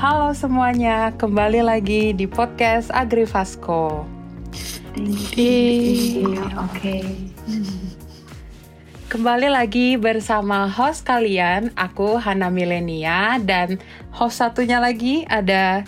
[0.00, 4.08] Halo semuanya, kembali lagi di podcast Agrifasco.
[6.56, 7.04] Oke.
[9.12, 13.76] Kembali lagi bersama host kalian, aku Hana Milenia dan
[14.08, 15.84] host satunya lagi ada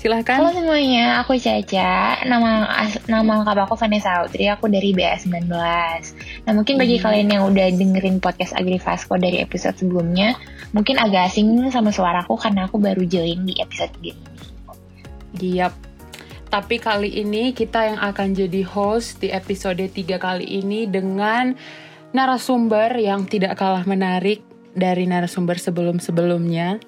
[0.00, 0.40] silahkan.
[0.40, 2.24] Halo semuanya, aku Caca.
[2.24, 2.72] Nama
[3.04, 4.48] nama lengkap aku Vanessa Audrey.
[4.48, 5.44] Aku dari BA19.
[6.46, 7.04] Nah mungkin bagi Hmm.
[7.10, 10.38] kalian yang udah dengerin podcast Agrifasco dari episode sebelumnya,
[10.70, 14.22] mungkin agak asing sama suaraku karena aku baru join di episode gini.
[15.34, 15.74] Giap.
[16.46, 21.58] Tapi kali ini kita yang akan jadi host di episode 3 kali ini dengan
[22.14, 26.78] narasumber yang tidak kalah menarik dari narasumber sebelum-sebelumnya.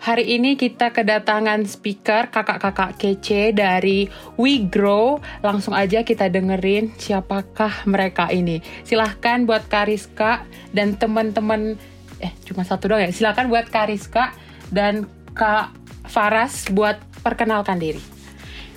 [0.00, 4.08] Hari ini kita kedatangan speaker kakak-kakak kece dari
[4.40, 5.20] We Grow.
[5.44, 8.64] Langsung aja kita dengerin siapakah mereka ini.
[8.80, 11.76] Silahkan buat Kariska dan teman-teman
[12.16, 13.12] eh cuma satu doang ya.
[13.12, 14.32] Silahkan buat Kariska
[14.72, 15.04] dan
[15.36, 15.76] Kak
[16.08, 18.00] Faras buat perkenalkan diri.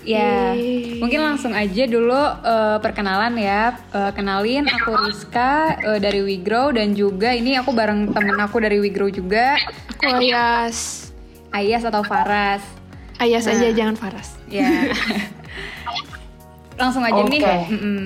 [0.04, 0.52] Ya,
[1.00, 3.80] mungkin langsung aja dulu eh, perkenalan ya.
[3.96, 8.84] Eh, kenalin aku Rizka eh, dari WeGrow dan juga ini aku bareng temen aku dari
[8.84, 9.56] WeGrow juga,
[9.88, 11.13] Aku Ayas.
[11.54, 12.66] Ayas atau Faras.
[13.22, 13.54] Ayas Nah.
[13.54, 14.36] aja jangan Faras.
[14.50, 14.66] Ya.
[16.82, 17.40] langsung aja nih.
[17.40, 17.58] Oke.
[17.70, 18.04] Mm-mm.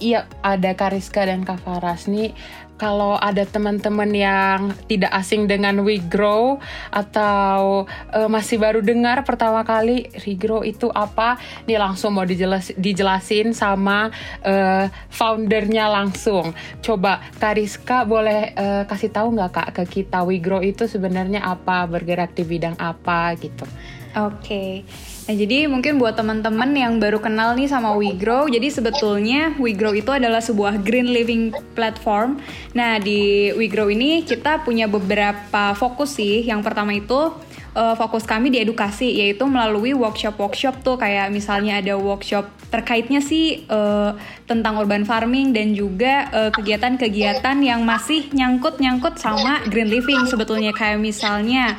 [0.00, 2.32] Iya, ada Kariska dan Kak Faras nih.
[2.80, 6.56] Kalau ada teman-teman yang tidak asing dengan We Grow
[6.88, 11.36] atau eh, masih baru dengar pertama kali We Grow itu apa,
[11.68, 14.08] nih langsung mau dijelas, dijelasin sama
[14.40, 16.56] eh, foundernya langsung.
[16.80, 21.84] Coba Kariska boleh eh, kasih tahu nggak kak ke kita We Grow itu sebenarnya apa,
[21.84, 23.68] bergerak di bidang apa gitu.
[24.16, 24.88] Oke.
[25.30, 30.10] Nah, jadi mungkin buat teman-teman yang baru kenal nih sama WeGrow, jadi sebetulnya WeGrow itu
[30.10, 32.42] adalah sebuah green living platform.
[32.74, 36.42] Nah, di WeGrow ini kita punya beberapa fokus sih.
[36.42, 37.30] Yang pertama itu
[37.78, 43.66] eh, fokus kami di edukasi, yaitu melalui workshop-workshop tuh kayak misalnya ada workshop terkaitnya sih
[43.66, 44.10] eh,
[44.46, 51.02] tentang urban farming dan juga eh, kegiatan-kegiatan yang masih nyangkut-nyangkut sama green living sebetulnya kayak
[51.02, 51.74] misalnya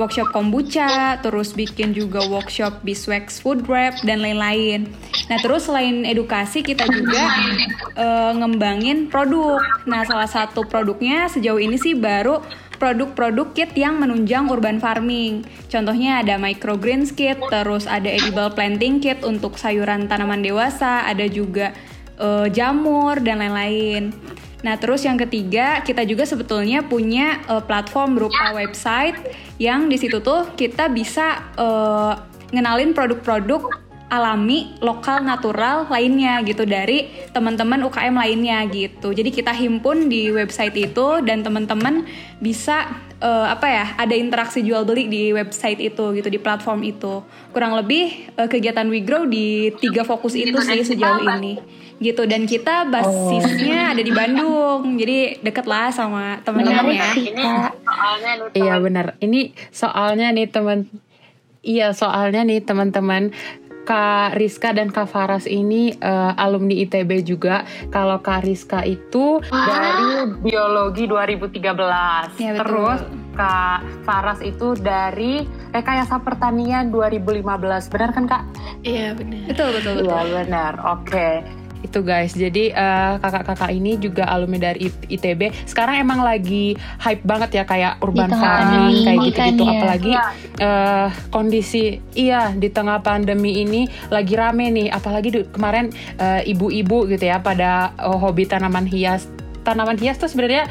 [0.00, 4.88] workshop kombucha, terus bikin juga workshop beeswax food wrap dan lain-lain.
[5.28, 7.20] Nah, terus selain edukasi kita juga
[8.00, 9.60] eh, ngembangin produk.
[9.84, 12.40] Nah, salah satu produknya sejauh ini sih baru
[12.80, 15.44] produk-produk kit yang menunjang urban farming.
[15.68, 21.76] Contohnya ada microgreens kit, terus ada edible planting kit untuk sayuran tanaman dewasa, ada juga
[22.16, 24.16] eh, jamur dan lain-lain.
[24.60, 29.16] Nah, terus yang ketiga, kita juga sebetulnya punya eh, platform berupa website
[29.60, 32.12] yang di situ tuh kita bisa eh,
[32.50, 39.14] ngenalin produk-produk alami, lokal, natural lainnya gitu dari teman-teman UKM lainnya gitu.
[39.14, 42.04] Jadi kita himpun di website itu dan teman-teman
[42.42, 42.90] bisa
[43.22, 47.22] eh, apa ya, ada interaksi jual beli di website itu gitu di platform itu.
[47.54, 51.62] Kurang lebih eh, kegiatan WeGrow di tiga fokus itu sih sejauh ini
[52.00, 57.12] gitu dan kita basisnya ada di Bandung jadi deket lah sama teman-teman ya.
[58.56, 59.20] Iya benar.
[59.20, 60.88] Ini soalnya nih teman
[61.60, 63.36] Iya, soalnya nih teman-teman
[63.84, 67.64] Kak Rizka dan Kak Faras ini eh, alumni ITB juga.
[67.88, 72.38] Kalau Kak Rizka itu dari biologi 2013.
[72.38, 72.60] Iya, betul.
[72.60, 73.00] Terus
[73.34, 77.92] Kak Faras itu dari rekayasa pertanian 2015.
[77.92, 78.42] Benar kan Kak?
[78.84, 79.44] Iya benar.
[79.48, 80.72] betul betul betul Iya benar.
[80.98, 81.28] Oke.
[81.80, 82.32] Itu guys.
[82.32, 85.66] Jadi eh, kakak-kakak ini juga alumni dari ITB.
[85.66, 89.62] Sekarang emang lagi hype banget ya kayak urban farming kayak kan gitu-gitu.
[89.62, 89.72] ya.
[89.72, 90.12] Apalagi
[90.60, 94.88] eh, kondisi iya di tengah pandemi ini lagi rame nih.
[94.90, 99.26] Apalagi di- kemarin eh, ibu-ibu gitu ya pada eh, hobi tanaman hias.
[99.60, 100.68] Tanaman hias tuh sebenarnya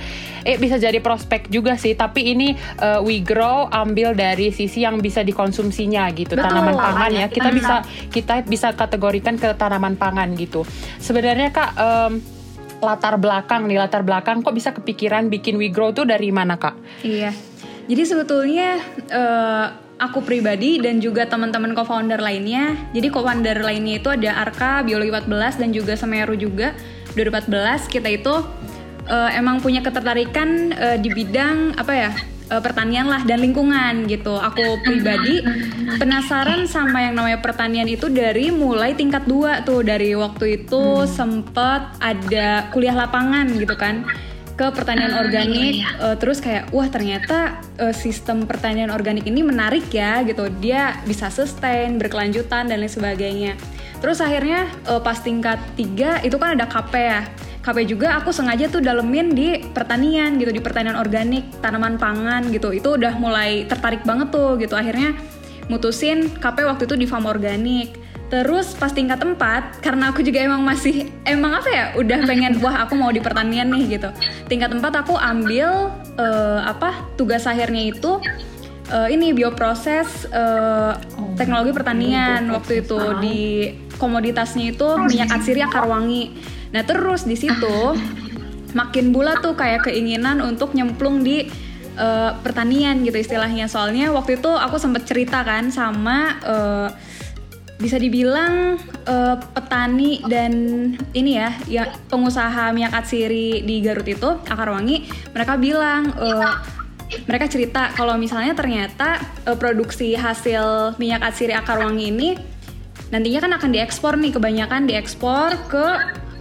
[0.48, 4.98] eh bisa jadi prospek juga sih, tapi ini eh, we grow ambil dari sisi yang
[5.00, 7.28] bisa dikonsumsinya gitu, Betul, tanaman pangan ya.
[7.30, 7.76] Kita bisa
[8.10, 10.66] kita bisa kategorikan ke tanaman pangan gitu.
[10.98, 12.14] Sebenarnya Kak em,
[12.80, 16.76] latar belakang nih, latar belakang kok bisa kepikiran bikin we grow tuh dari mana Kak?
[17.04, 17.36] iya
[17.90, 18.78] jadi sebetulnya
[19.10, 19.66] eh,
[19.98, 25.60] aku pribadi dan juga teman-teman co-founder lainnya jadi co-founder lainnya itu ada Arka Biologi 14
[25.60, 26.78] dan juga Semeru juga
[27.18, 28.34] 2014 kita itu
[29.10, 32.12] eh, emang punya ketertarikan eh, di bidang apa ya
[32.54, 34.38] eh, pertanian lah dan lingkungan gitu.
[34.38, 35.42] Aku pribadi
[35.98, 39.82] penasaran sama yang namanya pertanian itu dari mulai tingkat 2 tuh.
[39.82, 44.06] Dari waktu itu sempet ada kuliah lapangan gitu kan
[44.60, 45.80] ke pertanian organik.
[45.80, 50.52] eh, terus kayak wah ternyata eh, sistem pertanian organik ini menarik ya gitu.
[50.60, 53.56] Dia bisa sustain berkelanjutan dan lain sebagainya.
[54.04, 57.24] Terus akhirnya eh, pas tingkat 3 itu kan ada KP ya.
[57.60, 62.72] KP juga aku sengaja tuh dalemin di pertanian gitu, di pertanian organik, tanaman pangan gitu.
[62.72, 64.80] Itu udah mulai tertarik banget tuh gitu.
[64.80, 65.12] Akhirnya
[65.68, 67.96] mutusin KP waktu itu di farm organik.
[68.30, 72.86] Terus pas tingkat 4, karena aku juga emang masih, emang apa ya, udah pengen, wah
[72.86, 74.10] aku mau di pertanian nih gitu.
[74.46, 78.22] Tingkat 4 aku ambil eh, apa tugas akhirnya itu
[78.94, 80.94] eh, ini bioproses eh,
[81.42, 83.40] teknologi pertanian waktu itu di
[83.98, 86.38] komoditasnya itu minyak atsiri akar wangi.
[86.70, 87.78] Nah terus di situ
[88.78, 91.50] makin bulat tuh kayak keinginan untuk nyemplung di
[91.98, 93.66] eh, pertanian gitu istilahnya.
[93.66, 96.90] Soalnya waktu itu aku sempet cerita kan sama eh,
[97.80, 98.76] bisa dibilang
[99.08, 100.54] eh, petani dan
[101.16, 106.54] ini ya, ya pengusaha minyak atsiri di Garut itu akar wangi, mereka bilang eh,
[107.26, 109.18] mereka cerita kalau misalnya ternyata
[109.48, 112.30] eh, produksi hasil minyak atsiri akar wangi ini
[113.10, 115.86] nantinya kan akan diekspor nih kebanyakan diekspor ke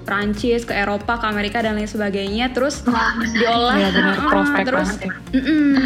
[0.09, 2.81] Prancis, ke Eropa, ke Amerika dan lain sebagainya terus
[3.31, 5.13] diolah Iya, bener, Ah, prospek terus ya.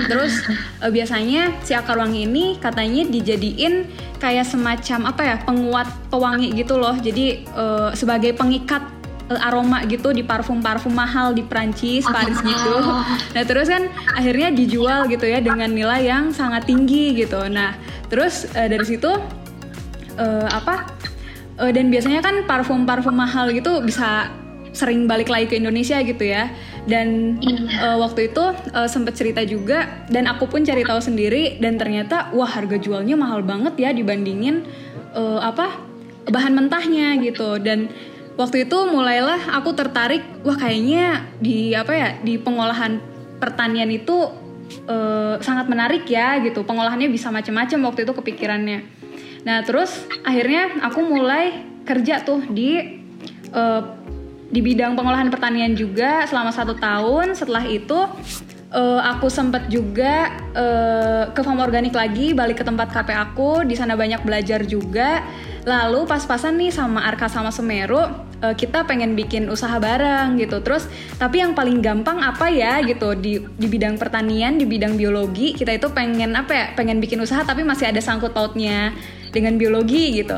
[0.06, 0.32] Terus
[0.78, 6.78] eh, biasanya si akar wangi ini katanya dijadiin kayak semacam apa ya penguat pewangi gitu
[6.78, 8.86] loh jadi eh, sebagai pengikat
[9.26, 12.74] eh, aroma gitu di parfum-parfum mahal di Prancis, Paris gitu.
[13.34, 17.42] Nah terus kan akhirnya dijual gitu ya dengan nilai yang sangat tinggi gitu.
[17.50, 17.74] Nah
[18.06, 19.10] terus eh, dari situ
[20.14, 21.01] eh, apa?
[21.60, 24.32] Eh, dan biasanya kan parfum-parfum mahal gitu bisa
[24.72, 26.48] sering balik lagi ke Indonesia gitu ya.
[26.88, 27.38] Dan
[27.68, 32.32] eh, waktu itu eh, sempet cerita juga dan aku pun cari tahu sendiri dan ternyata
[32.32, 34.64] wah harga jualnya mahal banget ya dibandingin
[35.12, 35.76] eh, apa
[36.32, 37.60] bahan mentahnya gitu.
[37.60, 37.92] Dan
[38.40, 42.96] waktu itu mulailah aku tertarik wah kayaknya di apa ya di pengolahan
[43.36, 44.32] pertanian itu
[44.88, 46.64] eh, sangat menarik ya gitu.
[46.64, 49.01] Pengolahannya bisa macam-macam waktu itu kepikirannya
[49.42, 52.78] nah terus akhirnya aku mulai kerja tuh di
[53.52, 53.82] eh,
[54.52, 57.32] di bidang pengolahan pertanian juga selama satu tahun.
[57.32, 57.98] Setelah itu
[58.68, 63.64] eh, aku sempet juga eh, ke farm organik lagi balik ke tempat KP aku.
[63.64, 65.24] Di sana banyak belajar juga.
[65.64, 70.58] Lalu pas-pasan nih sama Arka sama Semeru eh, kita pengen bikin usaha bareng gitu.
[70.60, 73.14] Terus tapi yang paling gampang apa ya gitu?
[73.14, 76.66] Di di bidang pertanian di bidang biologi kita itu pengen apa ya?
[76.74, 78.92] Pengen bikin usaha tapi masih ada sangkut pautnya
[79.32, 80.36] dengan biologi gitu.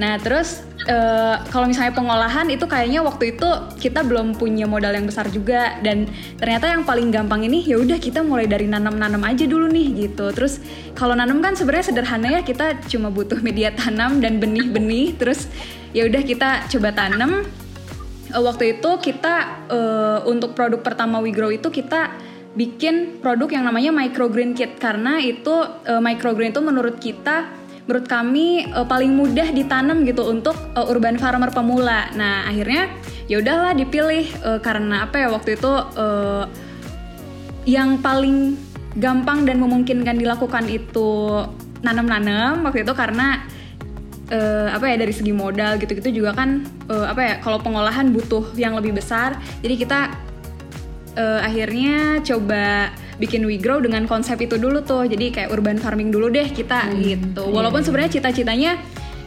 [0.00, 3.48] Nah terus eh, kalau misalnya pengolahan itu kayaknya waktu itu
[3.78, 5.76] kita belum punya modal yang besar juga.
[5.84, 6.08] Dan
[6.40, 10.32] ternyata yang paling gampang ini ya udah kita mulai dari nanam-nanam aja dulu nih gitu.
[10.32, 10.58] Terus
[10.96, 15.14] kalau nanam kan sebenarnya sederhana ya kita cuma butuh media tanam dan benih-benih.
[15.20, 15.46] Terus
[15.92, 17.44] ya udah kita coba tanam
[18.32, 19.34] Eh, waktu itu kita
[19.68, 22.16] eh, untuk produk pertama We Grow itu kita
[22.52, 25.52] bikin produk yang namanya microgreen kit karena itu
[25.84, 27.48] eh, microgreen itu menurut kita
[27.84, 32.08] menurut kami eh, paling mudah ditanam gitu untuk eh, urban farmer pemula.
[32.16, 32.88] Nah akhirnya
[33.28, 36.44] ya udahlah dipilih eh, karena apa ya waktu itu eh,
[37.68, 38.56] yang paling
[38.96, 41.40] gampang dan memungkinkan dilakukan itu
[41.84, 43.44] nanam-nanam waktu itu karena
[44.32, 48.56] eh, apa ya dari segi modal gitu-gitu juga kan eh, apa ya kalau pengolahan butuh
[48.56, 49.36] yang lebih besar.
[49.60, 50.00] Jadi kita
[51.20, 52.90] eh, akhirnya coba
[53.20, 55.04] bikin We Grow dengan konsep itu dulu tuh.
[55.04, 57.52] Jadi kayak urban farming dulu deh kita gitu.
[57.52, 58.80] walaupun sebenarnya cita-citanya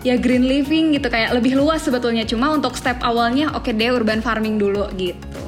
[0.05, 2.25] ya green living gitu kayak lebih luas sebetulnya.
[2.25, 5.45] Cuma untuk step awalnya oke deh urban farming dulu gitu.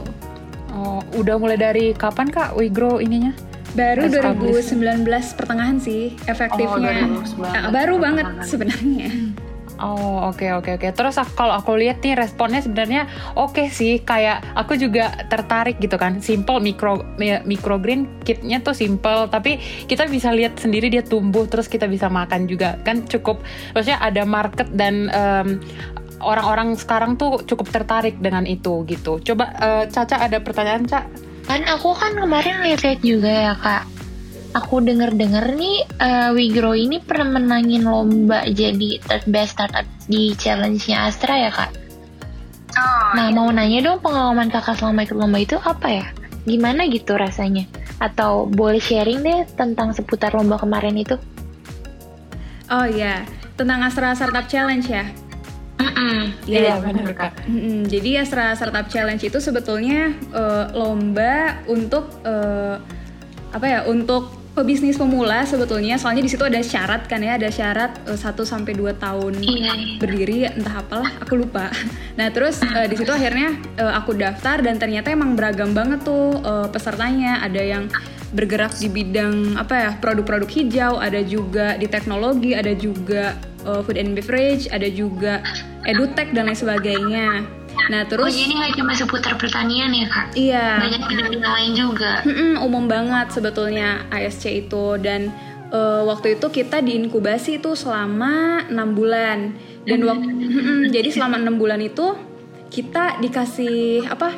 [0.78, 3.34] Oh, udah mulai dari kapan kak We Grow ininya?
[3.78, 4.74] baru Established.
[4.74, 7.14] 2019 pertengahan sih efektifnya.
[7.14, 9.38] Oh, 2019 Ah, baru banget sebenarnya
[9.78, 10.88] Oh oke oke oke.
[10.90, 13.06] Terus aku- kalau aku lihat nih responnya sebenarnya
[13.38, 14.02] oke sih.
[14.02, 16.18] Kayak aku juga tertarik gitu kan.
[16.18, 19.30] Simple micro mi- microgreen kitnya tuh simple.
[19.30, 21.46] Tapi kita bisa lihat sendiri dia tumbuh.
[21.46, 23.46] Terus kita bisa makan juga kan cukup.
[23.78, 25.62] Maksudnya ada market dan em,
[26.22, 29.22] orang-orang sekarang tuh cukup tertarik dengan itu gitu.
[29.22, 31.06] Coba eh, Caca ada pertanyaan Cak?
[31.48, 33.97] Kan aku kan kemarin lihat juga ya kak.
[34.58, 40.34] Aku denger-denger nih eh, We Grow ini pernah menangin lomba jadi third best startup di
[40.34, 41.72] challenge-nya Astra ya kak.
[43.18, 46.06] nah mau nanya dong pengalaman kakak selama ikut lomba itu apa ya?
[46.46, 47.66] Gimana gitu rasanya?
[47.98, 51.18] Atau boleh sharing deh tentang seputar lomba kemarin itu?
[52.72, 53.24] oh iya
[53.56, 55.06] tentang Astra Startup Challenge ya
[55.78, 56.34] Mm-mm.
[56.50, 57.46] Iya, benar kak.
[57.46, 62.82] Mm-mm, jadi Astra Startup Challenge itu sebetulnya eh, lomba untuk eh,
[63.54, 63.80] apa ya?
[63.86, 66.02] Untuk pebisnis pemula sebetulnya.
[66.02, 69.74] Soalnya di situ ada syarat kan ya, ada syarat 1 sampai 2 tahun Iya.
[70.02, 71.70] berdiri entah apalah, aku lupa.
[72.18, 76.42] Nah, terus eh, di situ akhirnya eh, aku daftar dan ternyata emang beragam banget tuh
[76.42, 77.46] eh, pesertanya.
[77.46, 77.86] Ada yang
[78.34, 79.92] bergerak di bidang apa ya?
[80.02, 85.40] produk-produk hijau, ada juga di teknologi, ada juga uh, food and beverage, ada juga
[85.88, 87.48] edutech dan lain sebagainya.
[87.88, 90.26] Nah Oh terus jadi nggak cuma seputar pertanian ya kak?
[90.36, 92.20] iya Banyak bidang lain juga.
[92.28, 95.32] Mm-mm, umum banget sebetulnya ASC itu dan
[95.72, 99.56] eh, waktu itu kita diinkubasi itu selama enam bulan
[99.88, 100.28] dan waktu
[100.92, 102.16] jadi selama enam bulan itu
[102.68, 104.36] kita dikasih apa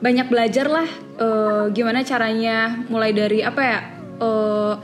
[0.00, 0.88] banyak belajar lah
[1.20, 3.80] eh, gimana caranya mulai dari apa ya
[4.20, 4.74] eh,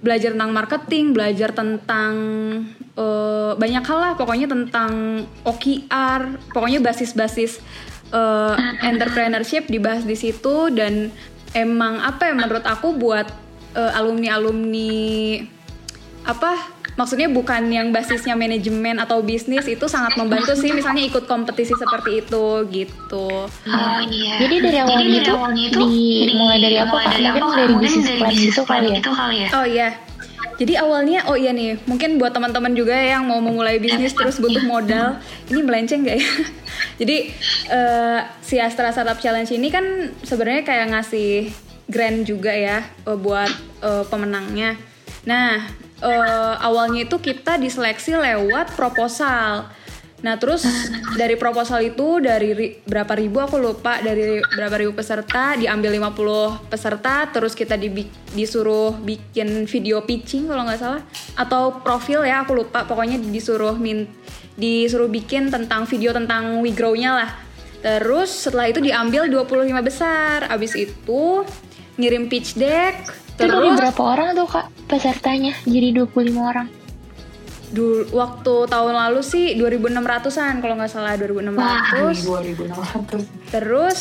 [0.00, 2.14] belajar tentang marketing belajar tentang
[2.96, 4.12] eh, banyak hal lah.
[4.16, 7.60] Pokoknya tentang OKR pokoknya basis-basis
[8.12, 8.54] eh,
[8.84, 10.72] entrepreneurship dibahas di situ.
[10.72, 11.12] Dan
[11.52, 13.28] emang apa ya menurut aku buat
[13.70, 15.38] alumni alumni
[16.26, 21.72] apa maksudnya bukan yang basisnya manajemen atau bisnis itu sangat membantu sih misalnya ikut kompetisi
[21.72, 24.36] seperti itu gitu Oh iya.
[24.36, 25.08] Jadi dari awalnya
[25.64, 27.16] itu di- mulai dari apa, Kak?
[27.40, 28.98] Mungkin dari bisnis plan gitu kali ya?
[29.00, 29.48] Itu kali ya.
[29.56, 29.88] oh iya
[30.60, 34.60] jadi awalnya oh iya nih mungkin buat teman-teman juga yang mau memulai bisnis terus butuh
[34.68, 35.16] modal
[35.48, 36.28] ini melenceng gak ya
[37.00, 37.16] jadi
[37.72, 41.48] eh, si Astra Startup Challenge ini kan sebenarnya kayak ngasih
[41.88, 43.48] grant juga ya eh, buat
[43.80, 44.76] eh, pemenangnya
[45.24, 45.64] nah
[46.02, 49.68] eh, awalnya itu kita diseleksi lewat proposal
[50.20, 50.68] Nah terus
[51.16, 56.68] dari proposal itu dari ri- berapa ribu aku lupa dari berapa ribu peserta diambil 50
[56.68, 61.02] peserta terus kita dibi- disuruh bikin video pitching kalau nggak salah
[61.40, 64.04] atau profil ya aku lupa pokoknya disuruh min
[64.60, 67.30] disuruh bikin tentang video tentang WeGrow-nya lah.
[67.80, 70.44] Terus setelah itu diambil 25 besar.
[70.52, 71.48] Abis itu
[71.96, 73.08] ngirim pitch deck
[73.40, 75.56] terus berapa orang tuh kak pesertanya?
[75.64, 76.68] Jadi 25 orang.
[77.70, 83.98] dulu waktu tahun lalu sih 2600-an kalau nggak salah 2600 2600 Terus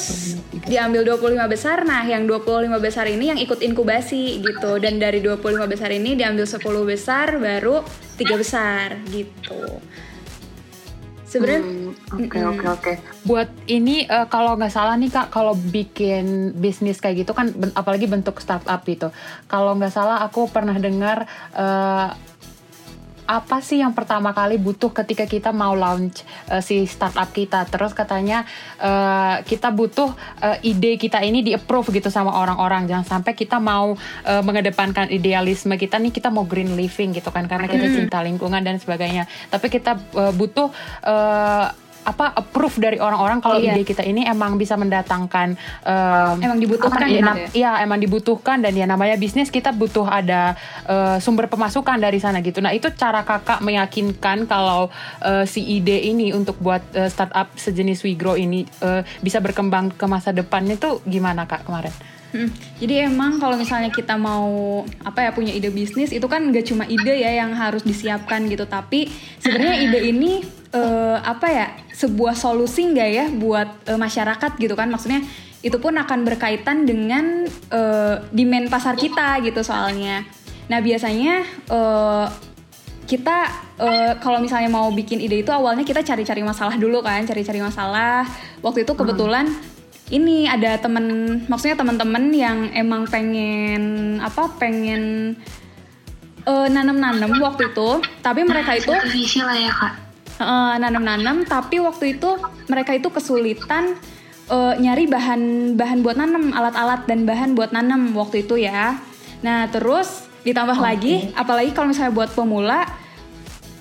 [0.65, 1.85] diambil 25 besar.
[1.85, 4.81] Nah, yang 25 besar ini yang ikut inkubasi gitu.
[4.81, 7.85] Dan dari 25 besar ini diambil 10 besar baru
[8.17, 9.61] 3 besar gitu.
[11.29, 11.61] Sebenarnya
[12.09, 12.91] Oke oke oke.
[13.21, 17.75] Buat ini eh, kalau nggak salah nih kak, kalau bikin bisnis kayak gitu kan, ben-
[17.77, 19.13] apalagi bentuk startup gitu.
[19.45, 22.07] Kalau nggak salah aku pernah dengar eh,
[23.29, 27.69] apa sih yang pertama kali butuh ketika kita mau launch eh, si startup kita.
[27.69, 28.41] Terus katanya
[28.81, 30.09] eh, kita butuh
[30.41, 32.89] eh, ide kita ini di approve gitu sama orang-orang.
[32.89, 33.93] Jangan sampai kita mau
[34.25, 38.65] eh, mengedepankan idealisme kita nih kita mau green living gitu kan karena kita cinta lingkungan
[38.65, 39.29] dan sebagainya.
[39.53, 40.73] Tapi kita eh, butuh
[41.05, 43.75] eh, apa approve dari orang-orang kalau Iya.
[43.75, 45.53] ide kita ini emang bisa mendatangkan
[45.83, 47.47] eh, Emang dibutuhkan apa, gitu ya?
[47.51, 52.39] Iya emang dibutuhkan dan ya namanya bisnis kita butuh ada eh, sumber pemasukan dari sana
[52.39, 52.59] gitu.
[52.59, 54.87] Nah itu cara kakak meyakinkan kalau
[55.21, 60.05] eh, si ide ini untuk buat eh, startup sejenis WeGrow ini eh, bisa berkembang ke
[60.05, 61.91] masa depannya tuh gimana kak kemarin?
[62.29, 62.45] Hmm,
[62.77, 66.85] Jadi emang kalau misalnya kita mau apa ya punya ide bisnis itu kan gak cuma
[66.85, 69.09] ide ya yang harus disiapkan gitu, tapi
[69.41, 74.93] sebenarnya ide ini eh, apa ya sebuah solusi nggak ya buat eh, masyarakat gitu kan?
[74.93, 75.25] Maksudnya
[75.65, 80.21] itu pun akan berkaitan dengan eh, demand pasar kita gitu soalnya.
[80.69, 82.27] Nah biasanya eh,
[83.09, 83.37] kita
[83.81, 88.21] eh, kalau misalnya mau bikin ide itu awalnya kita cari-cari masalah dulu kan, cari-cari masalah.
[88.61, 89.49] Waktu itu kebetulan
[90.09, 91.05] ini ada temen,
[91.45, 95.33] maksudnya teman-teman yang emang pengen apa, pengen
[96.49, 99.93] eh, nanam-nanam waktu itu, tapi mereka itu Visi lah ya kak.
[100.41, 102.29] eh, nanam-nanam, tapi waktu itu
[102.65, 104.01] mereka itu kesulitan
[104.49, 108.97] eh, nyari bahan-bahan buat nanam, alat-alat dan bahan buat nanam waktu itu ya.
[109.45, 112.89] Nah terus ditambah lagi, apalagi kalau misalnya buat pemula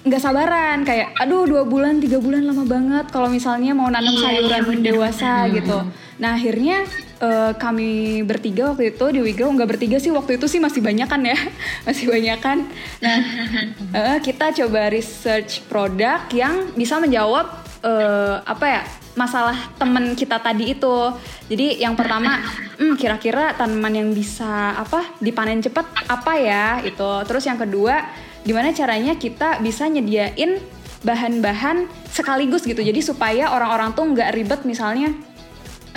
[0.04, 0.85] nggak sabaran.
[0.85, 5.88] Kayak aduh dua bulan tiga bulan lama banget kalau misalnya mau nanam sayuran dewasa gitu
[6.18, 6.82] nah akhirnya
[7.22, 11.06] eh, kami bertiga waktu itu di Wigrow nggak bertiga sih waktu itu sih masih banyak
[11.06, 11.38] kan ya.
[11.87, 12.58] Masih banyak kan
[12.98, 13.18] nah
[13.98, 17.46] eh, kita coba research produk yang bisa menjawab
[17.82, 18.82] eh, apa ya
[19.18, 20.96] masalah temen kita tadi itu.
[21.50, 22.38] Jadi yang pertama
[22.78, 26.78] hmm, kira-kira tanaman yang bisa apa dipanen cepat apa ya?
[26.87, 27.26] Itu.
[27.26, 28.06] Terus yang kedua
[28.46, 30.62] gimana caranya kita bisa nyediain
[31.02, 32.78] bahan-bahan sekaligus gitu.
[32.78, 35.10] Jadi supaya orang-orang tuh nggak ribet misalnya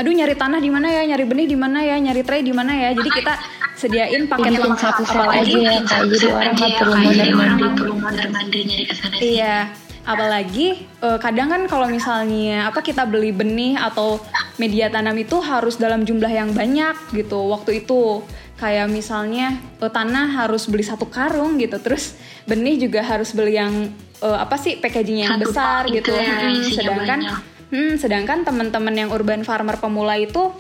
[0.02, 2.74] aduh nyari tanah di mana ya nyari benih di mana ya nyari tray di mana
[2.74, 3.34] ya jadi kita
[3.78, 6.00] sediain paket lengkap satu set apalagi aja ya kak.
[6.10, 9.30] Jadi orang nggak perlu Jadi orang nggak perlu mondar-mandir nyari ke sana sini.
[9.38, 9.58] Iya,
[10.06, 10.68] apalagi
[11.02, 14.22] eh, kadang kan kalau misalnya apa kita beli benih atau
[14.62, 17.42] media tanam itu harus dalam jumlah yang banyak gitu.
[17.50, 18.22] Waktu itu
[18.62, 22.14] kayak misalnya eh, tanah harus beli satu karung gitu, terus
[22.46, 23.90] benih juga harus beli yang
[24.22, 26.14] eh, apa sih packagingnya yang Satu besar gitu.
[26.14, 27.51] gitu ya, Hmm, isinya sedangkan banyak.
[27.72, 30.52] Hmm, sedangkan teman-teman yang urban farmer pemula itu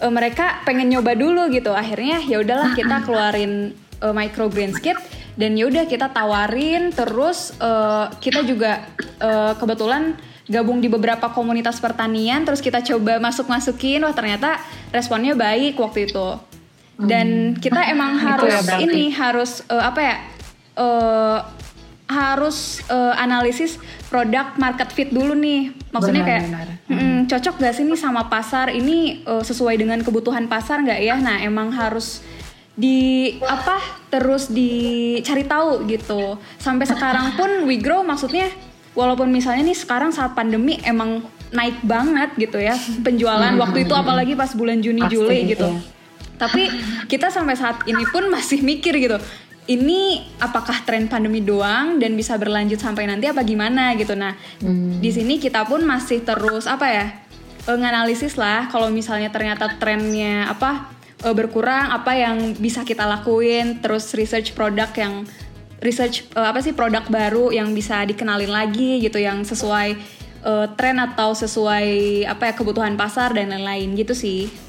[0.00, 1.74] eh, mereka pengen nyoba dulu gitu.
[1.74, 4.96] Akhirnya ya udahlah kita keluarin eh, microgreens kit.
[5.34, 8.86] Dan yaudah kita tawarin terus uh, kita juga
[9.18, 10.14] uh, kebetulan
[10.46, 14.62] gabung di beberapa komunitas pertanian terus kita coba masuk masukin wah ternyata
[14.94, 16.38] responnya baik waktu itu.
[17.02, 20.16] Dan kita emang harus ya ini harus uh, apa ya
[20.78, 21.38] uh,
[22.04, 23.80] harus uh, analisis
[24.12, 25.72] produk market fit dulu nih.
[25.88, 26.66] Maksudnya Benar, kayak benar.
[26.90, 28.68] "Mm, cocok gak sih nih sama pasar?
[28.72, 31.16] Ini uh, sesuai dengan kebutuhan pasar nggak ya?
[31.16, 32.20] Nah emang harus
[32.74, 33.78] di apa
[34.12, 36.36] terus dicari tahu gitu.
[36.60, 38.52] Sampai sekarang pun we grow maksudnya
[38.94, 42.74] walaupun misalnya nih sekarang saat pandemi emang naik banget gitu ya
[43.06, 45.66] penjualan waktu itu apalagi pas bulan Juni Pasti, Juli gitu.
[45.70, 45.80] iya.
[46.34, 46.66] tapi
[47.06, 49.18] kita sampai saat ini pun masih mikir gitu
[49.64, 54.12] ini apakah tren pandemi doang dan bisa berlanjut sampai nanti apa gimana gitu.
[54.12, 54.36] Nah
[55.00, 57.06] di sini kita pun masih terus apa ya
[57.64, 60.92] eh, nganalisis lah kalau misalnya ternyata trennya apa
[61.24, 65.24] eh, berkurang apa yang bisa kita lakuin terus research produk yang
[65.80, 69.88] research eh, apa sih produk baru yang bisa dikenalin lagi gitu yang sesuai
[70.44, 71.88] eh, tren atau sesuai
[72.28, 74.63] apa ya kebutuhan pasar dan lain-lain gitu sih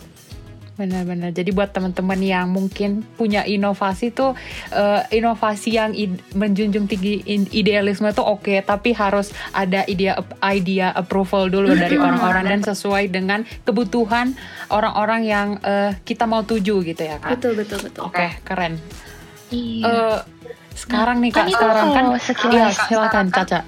[0.75, 1.31] Benar-benar.
[1.31, 4.35] Jadi buat teman-teman yang mungkin punya inovasi tuh
[4.69, 10.91] eh, inovasi yang id- menjunjung tinggi in- idealisme tuh oke, tapi harus ada idea idea
[10.91, 14.35] approval dulu dari orang-orang dan sesuai dengan kebutuhan
[14.67, 17.33] orang-orang yang eh, kita mau tuju gitu ya kak.
[17.33, 18.75] betul betul betul Oke, keren.
[19.47, 19.87] Iya.
[19.87, 20.19] Eh,
[20.75, 23.59] sekarang nih kak, kan sekarang kan, sekilas- iya silakan Caca.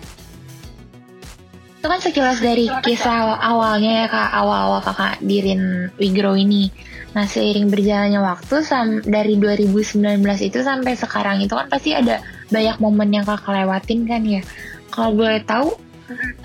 [1.77, 6.73] Itu kan sekilas dari kisah awalnya ya kak, awal-awal kakak dirin Wigro ini.
[7.13, 12.77] Nah seiring berjalannya waktu sam dari 2019 itu sampai sekarang itu kan pasti ada banyak
[12.81, 14.41] momen yang kakak lewatin kan ya.
[14.89, 15.77] Kalau boleh tahu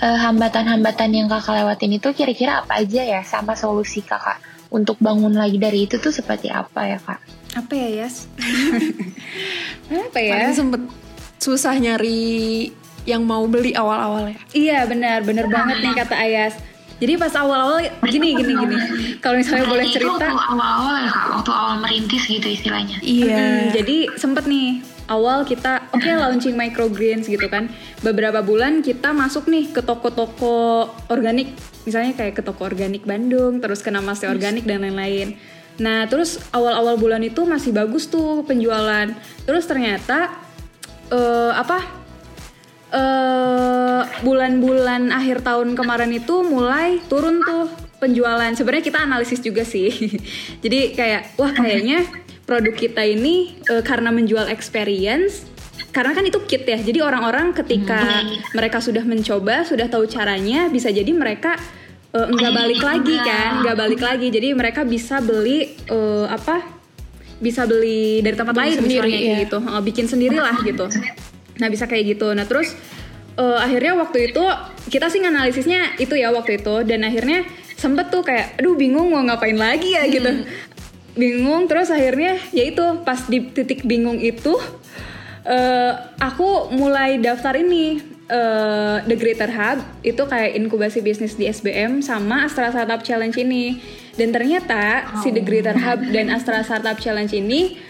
[0.00, 4.40] eh, hambatan-hambatan yang kakak lewatin itu kira-kira apa aja ya sama solusi kakak
[4.72, 7.20] untuk bangun lagi dari itu tuh seperti apa ya kak?
[7.52, 8.24] apa ya Yas
[10.08, 10.82] apa ya Paling sempet
[11.36, 12.70] susah nyari
[13.08, 14.38] yang mau beli awal-awal ya.
[14.52, 16.54] Iya benar, benar banget nih kata Ayas.
[17.02, 18.76] Jadi pas awal-awal gini gini gini.
[19.18, 22.96] Kalau misalnya boleh Itu cerita, waktu awal-awal ya kak, waktu awal merintis gitu istilahnya.
[23.02, 23.42] Iya.
[23.42, 27.74] Hmm, jadi sempet nih awal kita oke launching microgreens gitu kan.
[28.06, 33.82] Beberapa bulan kita masuk nih ke toko-toko organik, misalnya kayak ke toko organik Bandung, terus
[33.82, 35.34] ke Namaste Organik dan lain-lain.
[35.82, 39.10] Nah, terus awal-awal bulan itu masih bagus tuh penjualan.
[39.42, 40.30] Terus ternyata
[41.10, 42.01] eh, apa?
[42.92, 48.50] Eh bulan-bulan akhir tahun kemarin itu mulai turun tuh penjualan.
[48.52, 49.88] Sebenarnya kita analisis juga sih.
[50.64, 52.04] Jadi kayak wah kayaknya
[52.44, 55.48] produk kita ini eh, karena menjual experience
[55.92, 56.80] karena kan itu kit ya.
[56.80, 58.24] Jadi orang-orang ketika
[58.56, 61.56] mereka sudah mencoba, sudah tahu caranya, bisa jadi mereka
[62.16, 64.28] eh, nggak balik lagi kan, nggak balik lagi.
[64.32, 66.80] Jadi mereka bisa beli eh, apa?
[67.42, 69.42] Bisa beli dari tempat lain sendiri, misalnya iya.
[69.44, 70.86] gitu, bikin sendiri lah gitu.
[71.62, 72.34] Nah bisa kayak gitu.
[72.34, 72.74] Nah terus
[73.38, 74.42] eh, akhirnya waktu itu
[74.90, 77.46] kita sih nganalisisnya itu ya waktu itu dan akhirnya
[77.78, 80.42] sempet tuh kayak aduh bingung mau ngapain lagi ya gitu.
[81.14, 84.58] Bingung terus akhirnya ya itu pas di titik bingung itu
[85.46, 92.00] eh, aku mulai daftar ini eh, The Greater Hub itu kayak inkubasi bisnis di SBM
[92.02, 93.78] sama Astra Startup Challenge ini.
[94.12, 97.80] Dan ternyata si The Greater Hub dan Astra Startup Challenge ini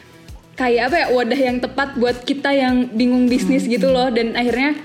[0.56, 4.08] kayak apa ya wadah yang tepat buat kita yang bingung bisnis gitu loh.
[4.12, 4.76] Dan akhirnya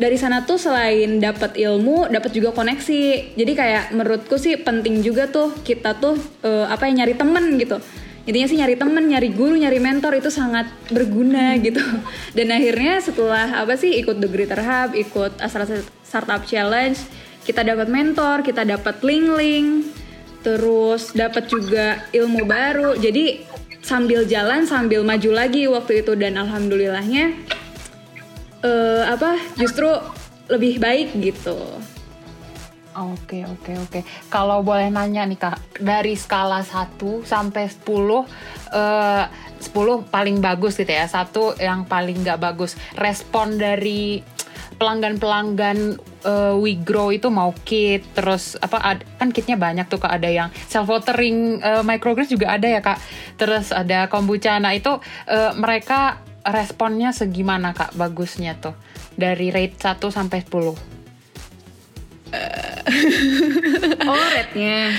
[0.00, 3.36] dari sana tuh selain dapat ilmu dapat juga koneksi.
[3.36, 7.76] Jadi kayak menurutku sih penting juga tuh kita tuh eh, apa ya nyari temen gitu.
[8.28, 11.80] Intinya sih nyari temen nyari guru nyari mentor itu sangat berguna gitu.
[12.36, 15.68] Dan akhirnya setelah apa sih ikut The Greater Hub ikut Astra
[16.00, 16.96] Startup Challenge
[17.40, 19.96] kita dapat mentor kita dapat link-link
[20.40, 22.96] terus dapat juga ilmu baru.
[22.96, 23.44] Jadi
[23.80, 27.32] sambil jalan sambil maju lagi waktu itu dan alhamdulillahnya
[28.60, 29.88] eh apa justru
[30.52, 31.56] lebih baik gitu
[32.90, 34.00] Oke oke oke.
[34.26, 38.26] Kalau boleh nanya nih kak, dari skala 1 sampai 10,
[38.74, 39.24] eh
[39.62, 42.74] 10 paling bagus gitu ya, satu yang paling nggak bagus.
[42.98, 44.18] Respon dari
[44.80, 50.16] pelanggan-pelanggan eh, We Grow itu mau kit, terus apa ad- kan kitnya banyak tuh kak,
[50.16, 52.96] ada yang self watering microgreens juga ada ya kak.
[53.36, 54.56] Terus ada kombucha.
[54.56, 54.96] Nah itu
[55.28, 58.72] eh, mereka responnya segimana kak bagusnya tuh
[59.12, 60.90] dari rate 1 sampai 10?
[64.06, 64.94] oh rate-nya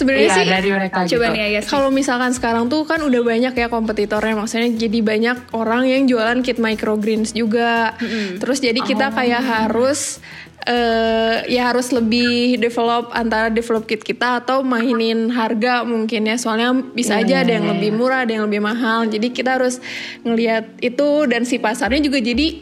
[0.00, 1.34] Sebenarnya Iya, sih dari mereka coba gitu.
[1.36, 5.84] nih Ayas kalau misalkan sekarang tuh kan udah banyak ya kompetitornya maksudnya jadi banyak orang
[5.84, 7.92] yang jualan kit microgreens juga.
[8.40, 10.24] Terus jadi kita kayak harus
[10.60, 16.36] eh ya harus lebih develop antara develop kit kita atau mainin harga mungkin ya.
[16.36, 19.08] Soalnya bisa aja ada yang lebih murah ada yang lebih mahal.
[19.08, 19.80] Jadi kita harus
[20.24, 22.60] ngelihat itu dan si pasarnya juga jadi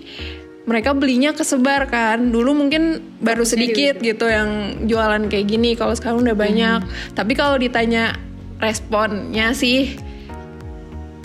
[0.69, 6.21] mereka belinya kesebar kan dulu mungkin baru sedikit gitu yang jualan kayak gini kalau sekarang
[6.21, 6.85] udah banyak
[7.17, 8.15] tapi kalau ditanya
[8.61, 9.97] responnya sih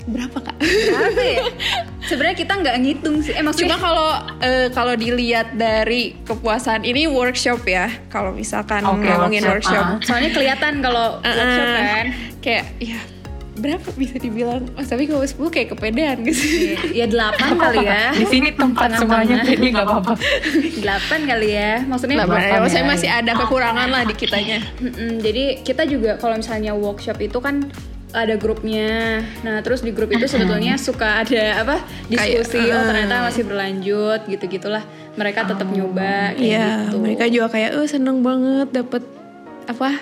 [0.03, 0.57] berapa kak?
[0.59, 1.47] Berapa ya?
[2.03, 3.31] Sebenarnya kita nggak ngitung sih.
[3.31, 4.11] Eh maksudnya Cuma kalau
[4.43, 7.87] eh, kalau dilihat dari kepuasan ini workshop ya.
[8.11, 11.87] Kalau misalkan Oke, ngomongin workshop, workshop, soalnya kelihatan kalau workshop Uh-uh.
[11.87, 12.05] kan.
[12.43, 12.99] kayak ya
[13.53, 14.65] berapa bisa dibilang?
[14.73, 16.41] Mas tapi kalau 10 kayak kepedean gitu.
[16.89, 18.09] Ya delapan kali ya.
[18.13, 20.13] Di sini tempat semuanya jadi nggak apa-apa.
[20.81, 21.71] Delapan kali ya.
[21.85, 22.89] Maksudnya Nah, Delapan makanya saya ya.
[22.89, 24.59] masih ada kekurangan lah di kitanya.
[25.21, 27.69] Jadi kita juga kalau misalnya workshop itu kan
[28.13, 29.21] ada grupnya.
[29.41, 31.81] Nah, terus di grup itu sebetulnya suka ada apa?
[32.05, 32.61] diskusi.
[32.61, 32.85] Kayak, oh, uh.
[32.85, 34.83] ternyata masih berlanjut gitu-gitulah.
[35.17, 36.97] Mereka tetap nyoba kayak Iya, gitu.
[37.01, 39.01] mereka juga kayak oh seneng banget dapet
[39.63, 39.95] apa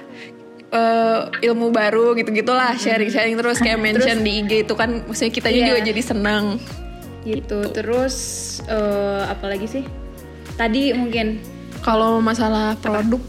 [0.71, 5.57] eh, ilmu baru gitu-gitulah sharing-sharing terus kayak mention di IG itu kan maksudnya kita Iya.
[5.67, 6.45] juga jadi senang.
[7.21, 7.61] gitu.
[7.69, 8.15] Terus
[8.65, 9.83] eh, apa lagi sih?
[10.53, 11.37] Tadi mungkin
[11.81, 13.21] Kalau masalah produk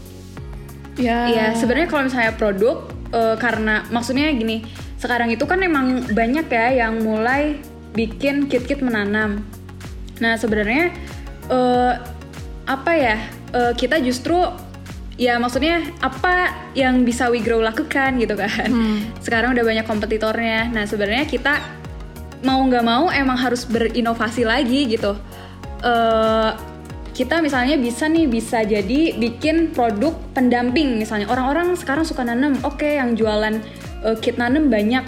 [0.93, 6.45] ya Iya, sebenarnya kalau misalnya produk eh, karena maksudnya gini, sekarang itu kan memang banyak
[6.47, 7.57] ya yang mulai
[7.91, 9.45] bikin kit-kit menanam.
[10.17, 10.89] Nah, sebenarnya
[11.47, 11.93] eh,
[12.65, 13.17] apa ya?
[13.51, 14.37] eh, kita justru
[15.19, 18.69] ya maksudnya apa yang bisa We Grow lakukan gitu kan.
[19.25, 20.73] Sekarang udah banyak kompetitornya.
[20.73, 21.61] Nah, sebenarnya kita
[22.43, 25.15] mau nggak mau emang harus berinovasi lagi gitu.
[25.83, 26.51] Eh,
[27.13, 32.89] kita misalnya bisa nih bisa jadi bikin produk pendamping misalnya orang-orang sekarang suka nanam oke
[32.89, 33.61] yang jualan
[34.01, 35.05] eh, kit nanam banyak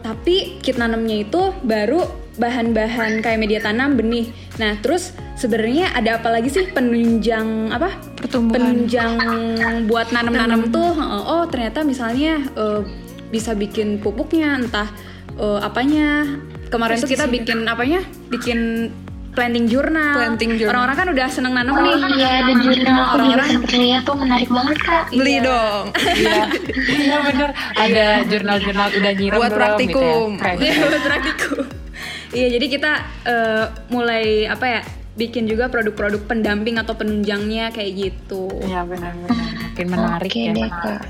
[0.00, 2.08] tapi kit nanamnya itu baru
[2.40, 5.12] bahan-bahan kayak media tanam benih nah terus
[5.42, 8.54] sebenarnya ada apa lagi sih penunjang apa Pertumbuhan.
[8.54, 9.12] penunjang
[9.90, 12.80] buat nanam-nanam tuh oh ternyata misalnya eh,
[13.34, 14.86] bisa bikin pupuknya entah
[15.34, 16.38] eh, apanya
[16.70, 18.92] kemarin tuh kita bikin apanya bikin
[19.32, 23.44] planting journal Planting orang-orang kan udah seneng nanam Oh nih iya, ada jurnal aku juga
[23.48, 25.04] sempet lihat tuh menarik banget kak.
[25.08, 25.84] beli dong.
[26.22, 26.44] Iya,
[26.92, 27.50] iya bener.
[27.72, 30.28] Ada jurnal-jurnal udah nyiram Buat praktikum.
[30.36, 30.54] Gitu ya.
[30.60, 31.64] Iya, buat praktikum.
[32.32, 32.92] Iya, jadi kita
[33.24, 34.80] eh, mulai apa ya?
[35.12, 38.48] Bikin juga produk-produk pendamping atau penunjangnya kayak gitu.
[38.64, 39.72] Iya benar-benar.
[39.72, 40.52] Makin menarik Oke ya.
[40.56, 41.00] deh kak.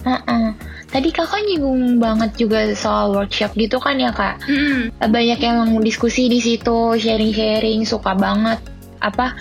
[0.00, 0.46] Heeh.
[0.90, 4.40] Tadi kakak nyinggung banget juga soal workshop gitu kan ya kak.
[4.48, 4.90] Mm-mm.
[4.98, 8.58] Banyak yang diskusi di situ, sharing-sharing, suka banget
[9.00, 9.36] apa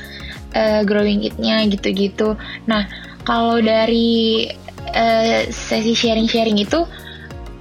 [0.53, 2.36] eh, growing kitnya gitu-gitu.
[2.67, 2.86] Nah
[3.23, 4.51] kalau dari
[4.93, 6.84] eh, sesi sharing-sharing itu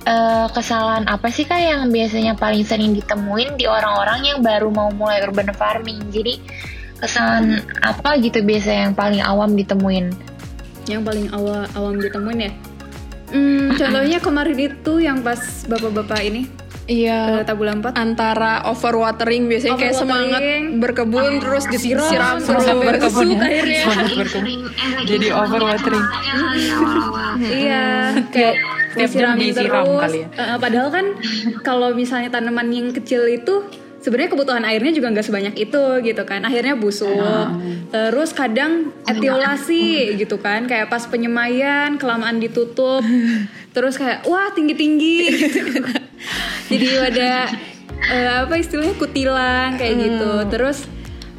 [0.08, 4.88] eh, kesalahan apa sih kak yang biasanya paling sering ditemuin di orang-orang yang baru mau
[4.88, 6.00] mulai urban farming?
[6.08, 6.40] Jadi
[6.98, 10.10] kesalahan apa gitu biasa yang paling awam ditemuin?
[10.88, 12.52] Yang paling awal awam ditemuin ya.
[13.28, 16.48] Hmm, contohnya kemarin itu yang pas bapak-bapak ini
[16.88, 17.44] Iya.
[17.44, 17.92] eh, tabula empat.
[18.00, 20.40] antara overwatering biasanya kayak semangat
[20.80, 23.44] berkebun terus disiram terus sampai berkebun ya.
[23.44, 23.82] akhirnya.
[23.84, 24.56] Semangat berkebun.
[25.04, 26.06] Jadi overwatering.
[27.44, 27.84] Iya,
[28.32, 28.54] kayak
[28.98, 30.02] Tiap jam disiram terus.
[30.02, 30.28] kali ya.
[30.34, 31.06] Eh, padahal kan
[31.68, 33.64] kalau misalnya tanaman yang kecil itu
[33.98, 36.42] sebenarnya kebutuhan airnya juga nggak sebanyak itu gitu kan.
[36.42, 37.11] Akhirnya busuk.
[37.18, 37.54] Ah.
[37.90, 43.02] Terus kadang etiolasi gitu kan, kayak pas penyemaian kelamaan ditutup.
[43.74, 45.61] Terus kayak wah tinggi-tinggi gitu.
[46.70, 47.30] Jadi ada
[48.11, 50.30] eh, apa istilahnya kutilan kayak gitu.
[50.50, 50.84] Terus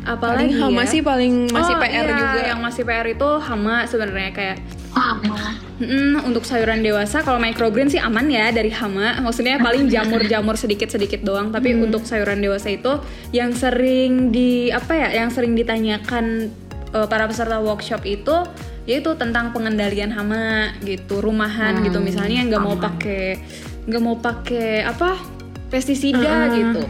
[0.04, 0.90] apalagi paling hama ya?
[0.90, 4.58] sih paling masih Oh, PR iya, juga Yang masih PR itu hama sebenarnya kayak
[4.96, 5.20] Wah,
[5.80, 9.24] Mm, untuk sayuran dewasa kalau microgreen sih aman ya dari hama.
[9.24, 11.56] Maksudnya paling jamur-jamur sedikit-sedikit doang.
[11.56, 13.00] Tapi untuk sayuran dewasa itu
[13.32, 15.24] yang sering di apa ya?
[15.24, 16.52] Yang sering ditanyakan
[16.92, 18.36] eh, para peserta workshop itu
[18.84, 22.04] yaitu tentang pengendalian hama gitu, rumahan gitu.
[22.04, 23.40] Misalnya nggak mau pakai
[23.88, 25.16] nggak mau pakai apa
[25.72, 26.84] pestisida gitu.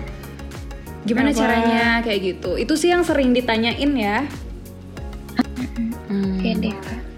[1.06, 1.38] Gimana Apa?
[1.38, 2.58] caranya kayak gitu?
[2.58, 4.26] Itu sih yang sering ditanyain ya.
[6.10, 6.42] Hmm.
[6.42, 7.09] oke deh kak.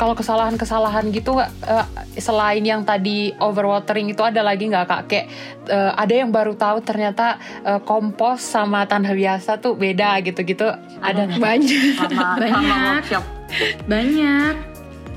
[0.00, 1.86] Kalau kesalahan-kesalahan gitu eh,
[2.16, 5.00] selain yang tadi overwatering itu ada lagi nggak kak?
[5.12, 5.26] Kayak
[5.68, 10.64] eh, ada yang baru tahu ternyata eh, kompos sama tanah biasa tuh beda gitu-gitu.
[11.04, 11.36] Ada nggak?
[11.36, 12.80] banyak sama, Banyak.
[12.96, 13.24] workshop.
[13.84, 14.54] Banyak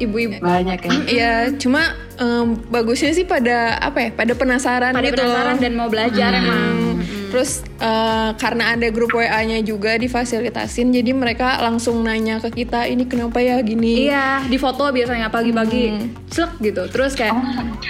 [0.02, 0.92] ibu-ibu Banyak ya.
[1.06, 5.72] ya cuma em, bagusnya sih pada apa ya pada penasaran pada gitu penasaran loh dan
[5.78, 7.03] mau belajar emang.
[7.34, 13.10] Terus eh, karena ada grup WA-nya juga difasilitasin, jadi mereka langsung nanya ke kita ini
[13.10, 14.06] kenapa ya gini.
[14.06, 16.86] Iya, di foto biasanya pagi-pagi, celek gitu.
[16.94, 17.34] Terus kayak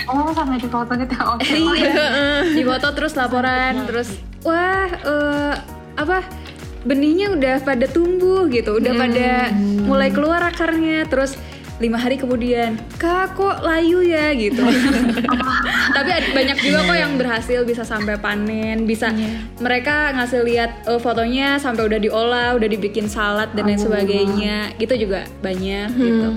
[0.07, 1.15] Oh sampai di foto gitu.
[1.35, 1.59] Oke.
[1.75, 2.07] iya,
[2.55, 4.15] di foto terus laporan, terus
[4.47, 5.53] wah eh,
[5.99, 6.23] apa
[6.87, 9.51] benihnya udah pada tumbuh gitu, udah pada
[9.83, 11.35] mulai keluar akarnya, terus
[11.83, 14.31] lima hari kemudian kak kok layu ya?
[14.31, 14.63] gitu.
[15.95, 19.11] Tapi ada- banyak juga kok yang berhasil bisa sampai panen bisa
[19.59, 24.71] mereka ngasih lihat eh, fotonya sampai udah diolah udah dibikin salad dan lain sebagainya.
[24.79, 26.29] Gitu juga banyak gitu.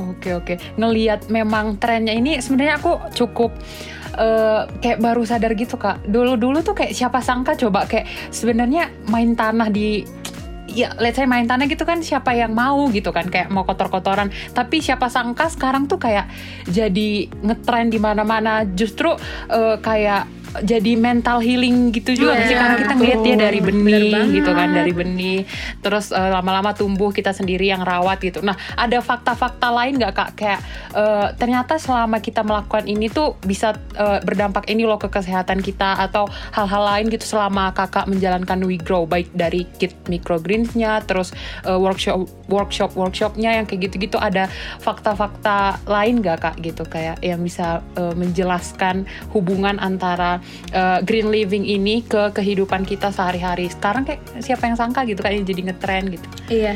[0.00, 3.52] Oke oke, ngelihat memang trennya ini sebenarnya aku cukup
[4.16, 6.00] eh, kayak baru sadar gitu kak.
[6.08, 10.08] Dulu dulu tuh kayak siapa sangka coba kayak sebenarnya main tanah di
[10.70, 14.30] ya let's say main tanah gitu kan siapa yang mau gitu kan kayak mau kotor-kotoran.
[14.54, 16.30] Tapi siapa sangka sekarang tuh kayak
[16.70, 18.64] jadi ngetren di mana-mana.
[18.64, 19.14] Justru
[19.50, 24.10] eh, kayak jadi mental healing gitu juga Iya, sih karena kita ngeliat dia dari benih
[24.34, 25.40] gitu kan dari benih.
[25.78, 28.42] Terus eh, lama-lama tumbuh kita sendiri yang rawat gitu.
[28.42, 30.30] Nah ada fakta-fakta lain nggak kak?
[30.34, 30.60] Kayak
[30.94, 36.02] eh, ternyata selama kita melakukan ini tuh bisa eh, berdampak ini loh ke kesehatan kita
[36.02, 41.30] atau hal-hal lain gitu selama kakak menjalankan We Grow baik dari kit microgreensnya terus
[41.62, 44.18] eh, workshop workshop workshopnya yang kayak gitu-gitu.
[44.18, 44.50] Ada
[44.82, 46.82] fakta-fakta lain nggak kak gitu?
[46.82, 50.39] Kayak yang bisa eh, menjelaskan hubungan antara
[50.70, 55.42] eh, green living ini ke kehidupan kita sehari-hari sekarang kayak siapa yang sangka gitu kayak
[55.42, 56.74] jadi ngetren gitu Iya.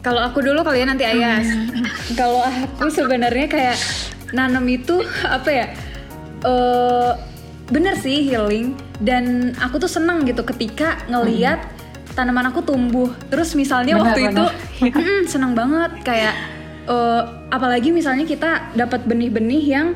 [0.00, 1.42] Kalau aku dulu kalian nanti Ayas.
[2.14, 3.76] Kalau aku sebenarnya kayak
[4.30, 5.66] nanam itu apa ya?
[6.44, 7.12] eh
[7.66, 11.58] bener sih healing dan aku tuh senang gitu ketika ngeliat
[12.14, 13.10] tanaman aku tumbuh.
[13.26, 14.30] Terus misalnya Benar, waktu benar.
[14.30, 14.44] itu
[14.86, 16.34] mm-mm, senang banget kayak
[16.86, 19.86] eh, apalagi misalnya kita dapat benih-benih yang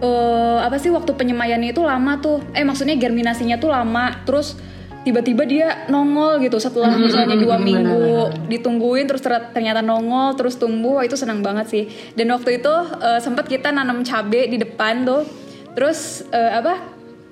[0.00, 2.40] eh, apa sih waktu penyemaiannya itu lama tuh.
[2.56, 4.24] Eh maksudnya germinasinya tuh lama.
[4.24, 4.56] Terus
[5.00, 11.00] tiba-tiba dia nongol gitu setelah misalnya dua minggu ditungguin terus ter- ternyata nongol terus tumbuh.
[11.00, 11.84] Wah, itu senang banget sih.
[12.12, 15.24] Dan waktu itu eh, sempat kita nanam cabe di depan tuh.
[15.72, 16.76] Terus eh, apa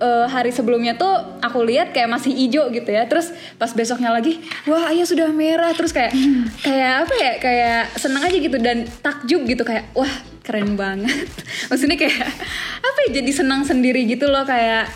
[0.01, 1.13] eh, hari sebelumnya tuh
[1.45, 3.05] aku lihat kayak masih hijau gitu ya.
[3.05, 5.69] Terus pas besoknya lagi wah ayah sudah merah.
[5.77, 6.17] Terus kayak
[6.65, 9.61] kayak apa ya kayak senang aja gitu dan takjub gitu.
[9.69, 10.09] Kayak wah
[10.49, 11.29] keren banget.
[11.69, 12.33] Maksudnya kayak
[12.81, 14.89] apa ya jadi senang sendiri gitu loh kayak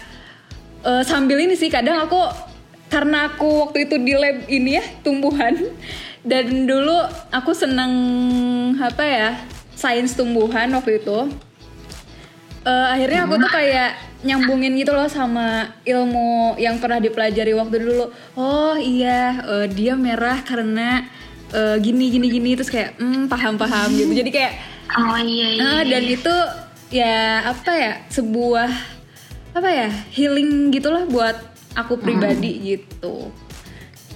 [0.82, 2.18] Eh, sambil ini sih kadang aku
[2.90, 5.54] karena aku waktu itu di lab ini ya tumbuhan
[6.26, 7.92] dan dulu aku seneng
[8.82, 9.30] apa ya
[9.78, 11.30] sains tumbuhan waktu itu.
[12.66, 13.94] Eh, akhirnya aku tuh kayak
[14.26, 18.10] nyambungin gitu loh sama ilmu yang pernah dipelajari waktu dulu.
[18.34, 21.06] Oh iya eh, dia merah karena
[21.54, 24.10] eh, gini gini gini terus kayak hmm paham paham gitu.
[24.10, 24.52] Jadi kayak
[24.98, 25.62] Oh iya iya.
[25.62, 26.34] Ah, dan itu
[26.92, 27.16] ya
[27.48, 28.68] apa ya sebuah
[29.52, 31.36] apa ya healing gitulah buat
[31.72, 33.32] aku pribadi gitu.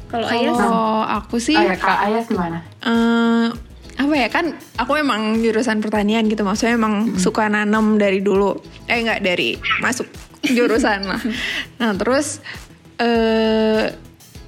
[0.06, 2.62] Kalau Ayas Kalau aku sih Oh ya kak Ayas gimana?
[2.84, 3.46] eh,
[3.96, 8.54] apa ya kan aku emang jurusan pertanian gitu maksudnya emang suka nanam dari dulu
[8.86, 10.04] eh nggak dari masuk
[10.44, 11.20] jurusan lah
[11.80, 12.44] nah terus
[13.00, 13.88] eh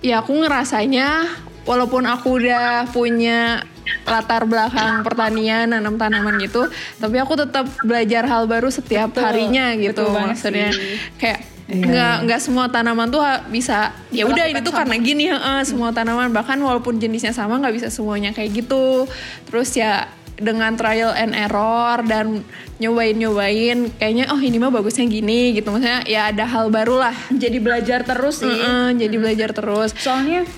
[0.05, 1.27] ya aku ngerasanya
[1.65, 3.65] walaupun aku udah punya
[4.05, 6.67] latar belakang pertanian nanam tanaman gitu.
[6.99, 10.71] Tapi aku tetap belajar hal baru setiap Betul, harinya gitu betul maksudnya.
[10.73, 10.97] sih.
[11.21, 13.21] kayak nggak nggak semua tanaman tuh
[13.53, 13.93] bisa.
[14.09, 14.89] Ya udah ini tuh sama.
[14.89, 16.33] karena gini heeh, semua tanaman.
[16.33, 19.05] Bahkan walaupun jenisnya sama nggak bisa semuanya kayak gitu.
[19.53, 22.47] Terus ya dengan trial and error dan
[22.79, 25.69] nyobain nyobain kayaknya oh ini mah bagusnya gini gitu.
[25.69, 27.13] Maksudnya ya ada hal baru lah.
[27.29, 28.49] Jadi belajar terus sih.
[28.49, 29.93] Heeh, jadi belajar terus.
[29.99, 30.49] Soalnya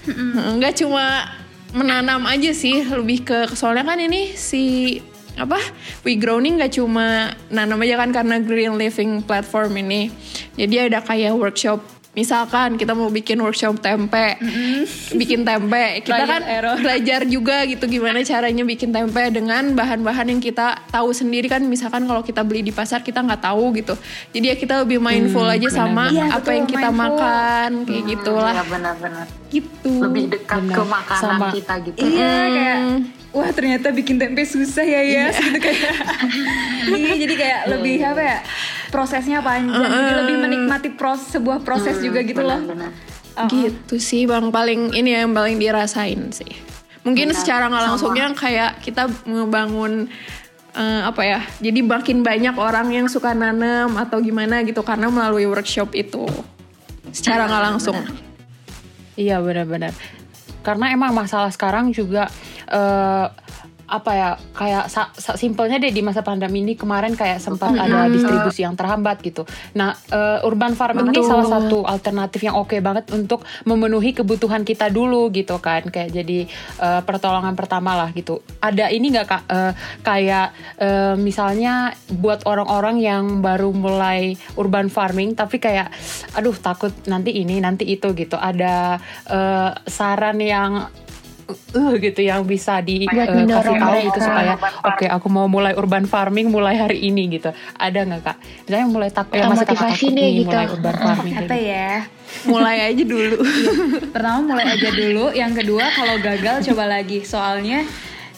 [0.63, 1.27] nggak cuma
[1.71, 4.99] menanam aja sih lebih ke soalnya kan ini si
[5.39, 5.57] apa
[6.03, 10.11] We Grow nih nggak cuma nanam aja kan karena Green Living platform ini.
[10.59, 14.35] Jadi ada kayak workshop misalkan kita mau bikin workshop tempe
[15.13, 16.75] bikin tempe kita kan error.
[16.77, 22.03] belajar juga gitu gimana caranya bikin tempe dengan bahan-bahan yang kita tahu sendiri kan misalkan
[22.05, 23.95] kalau kita beli di pasar kita nggak tahu gitu
[24.31, 27.03] jadi ya kita lebih mindful aja sama Iya, apa betul, yang kita mindful.
[27.15, 29.27] makan kayak gitulah Iya benar-benar.
[29.49, 30.75] gitu Lebih dekat Benar.
[30.75, 31.49] ke makanan Sama.
[31.53, 31.99] kita gitu.
[32.05, 32.79] iya kayak
[33.31, 35.95] wah ternyata bikin tempe susah ya ya gitu kayak.
[36.99, 38.39] iya jadi kayak lebih apa ya
[38.91, 42.59] prosesnya panjang jadi lebih menikmati proses sebuah proses juga gitu loh.
[42.59, 42.93] Benar-benar.
[43.49, 46.53] gitu sih bang paling ini yang paling dirasain sih.
[47.01, 50.13] Mungkin secara nggak langsungnya kayak kita ngebangun
[50.77, 55.49] eh, apa ya jadi makin banyak orang yang suka nanam atau gimana gitu karena melalui
[55.49, 56.29] workshop itu.
[57.15, 57.97] Secara nggak langsung.
[59.17, 59.97] Iya benar-benar.
[60.61, 62.29] Karena emang masalah sekarang juga
[62.69, 63.27] eh,
[63.91, 68.07] apa ya kayak sa- sa- simpelnya deh di masa pandemi ini kemarin kayak sempat ada
[68.07, 69.43] distribusi yang terhambat gitu.
[69.75, 71.27] Nah eh, urban farming ini Betul.
[71.27, 76.47] salah satu alternatif yang oke banget untuk memenuhi kebutuhan kita dulu gitu kan kayak jadi
[76.79, 78.39] eh, pertolongan pertama lah gitu.
[78.63, 79.73] Ada ini nggak kak eh,
[80.07, 80.49] kayak
[80.79, 85.91] eh, misalnya buat orang-orang yang baru mulai urban farming tapi kayak
[86.39, 88.39] aduh takut nanti ini nanti itu gitu.
[88.39, 90.87] Ada eh, saran yang
[91.53, 94.07] uh gitu yang bisa di Buat eh, kasih tahu mereka.
[94.07, 98.37] gitu supaya oke aku mau mulai urban farming mulai hari ini gitu ada nggak kak
[98.67, 100.49] misalnya mulai takut Atau masih kakak takut nih gitu.
[100.51, 101.91] mulai urban farming Apa ya?
[102.47, 103.37] Mulai aja dulu.
[104.15, 107.27] Pertama mulai aja dulu, yang kedua kalau gagal coba lagi.
[107.27, 107.83] Soalnya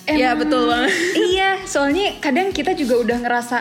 [0.02, 0.90] Iya, betul banget.
[1.30, 3.56] Iya, soalnya kadang kita juga udah ngerasa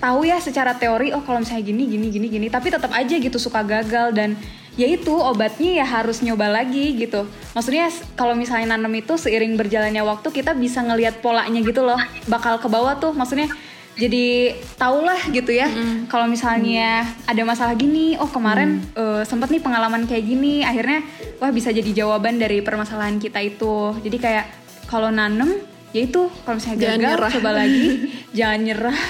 [0.00, 3.40] tahu ya secara teori oh kalau misalnya gini gini gini gini tapi tetap aja gitu
[3.40, 4.36] suka gagal dan
[4.74, 7.26] ya itu obatnya ya harus nyoba lagi gitu.
[7.54, 11.98] Maksudnya kalau misalnya nanam itu seiring berjalannya waktu kita bisa ngelihat polanya gitu loh.
[12.26, 13.46] Bakal ke bawah tuh maksudnya
[13.94, 15.70] jadi tau lah gitu ya.
[16.10, 21.06] Kalau misalnya ada masalah gini oh kemarin eh, sempet nih pengalaman kayak gini akhirnya
[21.38, 23.94] wah bisa jadi jawaban dari permasalahan kita itu.
[24.02, 24.46] Jadi kayak
[24.90, 25.62] kalau nanem
[25.94, 27.30] ya itu kalau misalnya Jangan gagal nyerah.
[27.38, 27.86] coba lagi.
[28.38, 29.00] Jangan nyerah.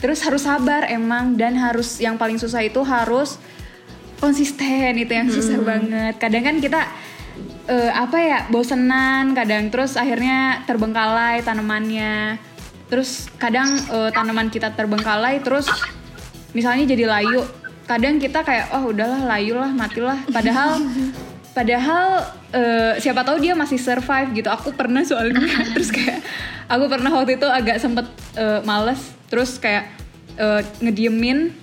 [0.00, 3.36] Terus harus sabar emang dan harus yang paling susah itu harus
[4.20, 6.14] konsisten itu yang susah banget.
[6.20, 6.80] Kadang kan kita
[7.66, 12.36] eh, apa ya bosenan kadang terus akhirnya terbengkalai tanamannya.
[12.92, 15.66] Terus kadang eh, tanaman kita terbengkalai terus
[16.52, 17.46] misalnya jadi layu
[17.88, 20.20] kadang kita kayak oh udahlah layu lah matilah.
[20.30, 20.78] Padahal
[21.56, 22.06] padahal
[22.54, 24.52] eh, siapa tahu dia masih survive gitu.
[24.52, 25.42] Aku pernah soalnya.
[25.74, 26.20] Terus kayak
[26.70, 28.06] aku pernah waktu itu agak sempet
[28.36, 29.00] eh, males.
[29.26, 29.90] Terus kayak
[30.38, 31.59] eh, ngediemin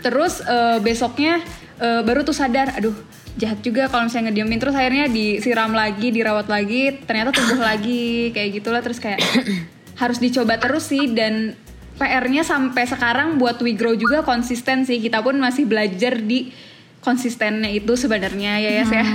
[0.00, 1.42] terus eh, besoknya
[1.78, 2.94] eh, baru tuh sadar aduh
[3.38, 4.58] jahat juga kalau misalnya ngediemin.
[4.58, 8.82] Terus akhirnya disiram lagi dirawat lagi ternyata tumbuh lagi kayak gitulah.
[8.82, 9.22] Terus kayak
[10.02, 11.54] harus dicoba terus sih dan
[11.98, 14.98] PR-nya sampai sekarang buat We Grow juga konsisten sih.
[14.98, 16.50] Kita pun masih belajar di
[16.98, 18.84] konsistennya itu sebenarnya ya ya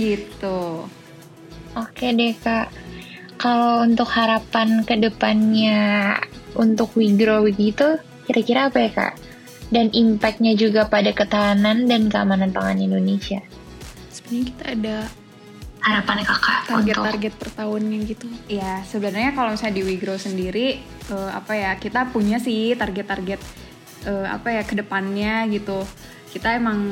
[0.00, 0.88] gitu.
[1.76, 2.72] Oke deh kak.
[3.36, 6.16] Kalau untuk harapan ke depannya
[6.56, 9.14] untuk We Grow gitu, kira-kira apa ya kak?
[9.70, 13.42] Dan impactnya juga pada ketahanan dan keamanan pangan Indonesia.
[14.10, 14.96] Sebenarnya kita ada
[15.86, 18.26] Harapannya kakak untuk target-target per tahunnya gitu.
[18.50, 23.38] Ya, sebenarnya kalau misalnya di WeGrow sendiri eh, apa ya, kita punya sih target-target
[24.02, 25.86] eh, apa ya ke depannya gitu.
[26.34, 26.82] Kita emang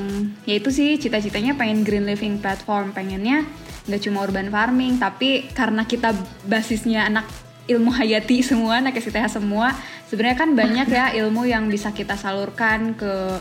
[0.46, 3.42] ya itu sih cita-citanya pengen green living platform, pengennya
[3.90, 6.14] nggak cuma urban farming, tapi karena kita
[6.46, 7.26] basisnya anak
[7.66, 9.74] ilmu hayati semua, anak SITH semua,
[10.08, 13.40] sebenarnya kan banyak ya ilmu yang bisa kita salurkan ke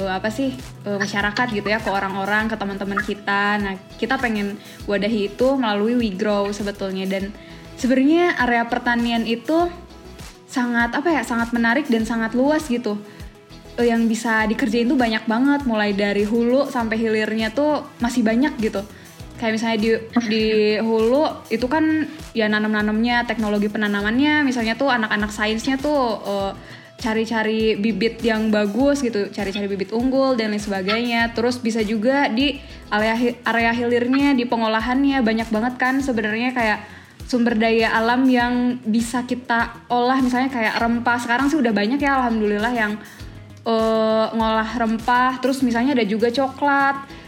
[0.00, 0.54] eh, apa sih
[0.86, 3.58] eh, masyarakat gitu ya ke orang-orang ke teman-teman kita.
[3.60, 7.06] Nah kita pengen wadahi itu melalui WeGrow sebetulnya.
[7.08, 7.34] Dan
[7.78, 9.70] sebenarnya area pertanian itu
[10.46, 12.98] sangat apa ya sangat menarik dan sangat luas gitu.
[13.80, 15.66] Eh, yang bisa dikerjain tuh banyak banget.
[15.66, 18.82] Mulai dari hulu sampai hilirnya tuh masih banyak gitu
[19.34, 19.90] kayak misalnya di
[20.30, 20.44] di
[20.78, 24.46] hulu itu kan ya nanam-nanamnya teknologi penanamannya.
[24.46, 26.52] Misalnya tuh anak-anak sainsnya tuh eh,
[27.02, 29.28] cari-cari bibit yang bagus gitu.
[29.34, 31.34] Cari-cari bibit unggul dan lain sebagainya.
[31.34, 32.62] Terus bisa juga di
[32.94, 35.18] area area hilirnya di pengolahannya.
[35.20, 36.80] Banyak banget kan sebenarnya kayak
[37.24, 40.22] sumber daya alam yang bisa kita olah.
[40.22, 41.18] Misalnya kayak rempah.
[41.18, 42.92] Sekarang sih udah banyak ya alhamdulillah yang
[43.66, 45.42] eh, ngolah rempah.
[45.42, 47.23] Terus misalnya ada juga coklat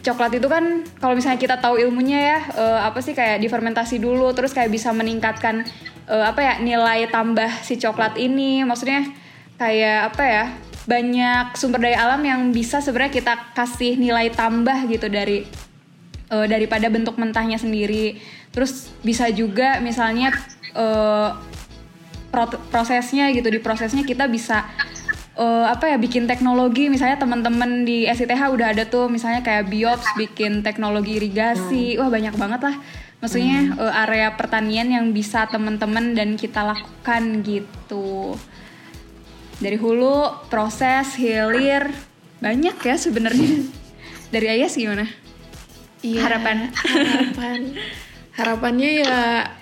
[0.00, 4.32] coklat itu kan kalau misalnya kita tahu ilmunya ya eh, apa sih kayak difermentasi dulu
[4.32, 5.64] terus kayak bisa meningkatkan
[6.08, 8.64] eh, apa ya nilai tambah si coklat ini.
[8.64, 9.04] Maksudnya
[9.60, 10.44] kayak apa ya
[10.88, 15.44] banyak sumber daya alam yang bisa sebenarnya kita kasih nilai tambah gitu dari
[16.32, 18.16] eh, daripada bentuk mentahnya sendiri.
[18.50, 20.34] Terus bisa juga misalnya
[22.30, 24.66] pro- prosesnya gitu di prosesnya kita bisa
[25.40, 26.92] eh, apa ya bikin teknologi.
[26.92, 31.96] Misalnya teman-teman di SITH udah ada tuh misalnya kayak biops bikin teknologi irigasi.
[31.96, 32.76] Wah banyak banget lah.
[33.24, 38.36] Maksudnya eh, area pertanian yang bisa teman-teman dan kita lakukan gitu.
[39.60, 41.88] Dari hulu proses hilir
[42.40, 43.64] banyak ya sebenarnya.
[44.32, 45.10] Dari Ayas gimana?
[46.00, 46.70] Iya, Harapan.
[46.72, 47.60] harapan.
[48.40, 49.52] Harapannya ya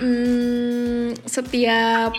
[0.00, 2.16] hmm, setiap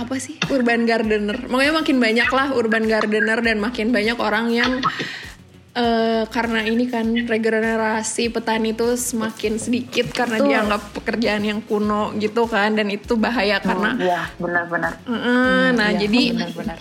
[0.00, 0.40] apa sih?
[0.48, 1.36] Urban gardener.
[1.46, 4.80] Makanya makin banyak lah urban gardener dan makin banyak orang yang
[5.74, 12.50] eh, karena ini kan regenerasi petani itu semakin sedikit karena dianggap pekerjaan yang kuno gitu
[12.50, 14.92] kan dan itu bahaya karena Iya benar-benar.
[15.06, 16.76] Mm, nah iya, jadi benar-benar.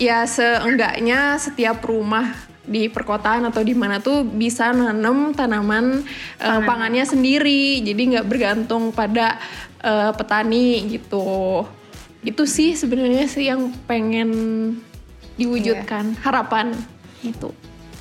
[0.00, 2.32] ya seenggaknya setiap rumah
[2.70, 6.06] di perkotaan atau di mana tuh bisa nanam tanaman
[6.38, 7.82] uh, pangannya sendiri.
[7.82, 9.36] Jadi nggak bergantung pada
[9.82, 11.66] uh, petani gitu
[12.20, 14.30] itu sih sebenarnya sih yang pengen
[15.40, 16.20] diwujudkan yeah.
[16.20, 16.76] harapan
[17.24, 17.48] itu.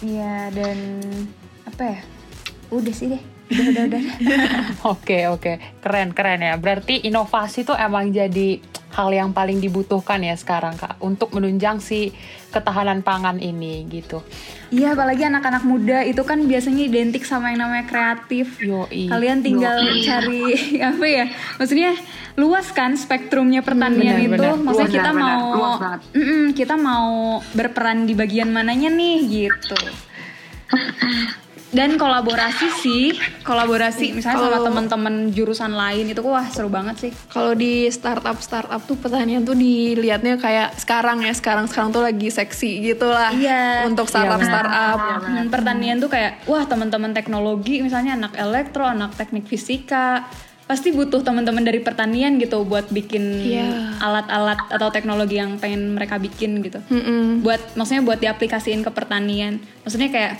[0.03, 0.77] Iya dan
[1.63, 1.99] apa ya?
[2.71, 3.23] Udah sih deh.
[3.49, 4.03] Udah udah udah.
[4.93, 5.57] Oke oke.
[5.81, 6.53] Keren keren ya.
[6.59, 12.09] Berarti inovasi tuh emang jadi hal yang paling dibutuhkan ya sekarang kak untuk menunjang si
[12.49, 14.25] ketahanan pangan ini gitu.
[14.73, 18.57] Iya apalagi anak-anak muda itu kan biasanya identik sama yang namanya kreatif.
[18.57, 19.05] Yoi.
[19.09, 20.01] Kalian tinggal Yoi.
[20.01, 20.43] cari
[20.89, 21.25] apa ya?
[21.61, 21.93] Maksudnya
[22.33, 24.49] luas kan spektrumnya pertanian hmm, bener, itu.
[24.57, 24.65] Bener.
[24.65, 27.09] Maksudnya kita bener, mau mm -mm, kita mau
[27.53, 29.77] berperan di bagian mananya nih gitu
[31.69, 33.05] dan kolaborasi sih
[33.45, 38.41] kolaborasi misalnya kalo, sama teman-teman jurusan lain itu wah seru banget sih kalau di startup
[38.41, 43.29] startup tuh pertanian tuh dilihatnya kayak sekarang ya sekarang sekarang tuh lagi seksi gitu lah
[43.37, 44.97] iya, untuk startup iya, startup
[45.29, 50.25] iya, pertanian tuh kayak wah teman-teman teknologi misalnya anak elektro anak teknik fisika
[50.69, 53.97] pasti butuh teman-teman dari pertanian gitu buat bikin yeah.
[54.05, 56.77] alat-alat atau teknologi yang pengen mereka bikin gitu.
[56.93, 57.21] Mm -mm.
[57.41, 59.57] Buat maksudnya buat diaplikasiin ke pertanian.
[59.81, 60.37] Maksudnya kayak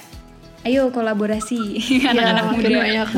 [0.67, 1.59] ayo kolaborasi
[2.11, 2.69] anak-anak ya, muda.
[2.69, 3.09] Banyak.